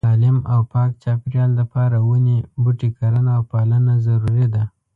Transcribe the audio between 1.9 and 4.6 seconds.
وني بوټي کرنه او پالنه ضروري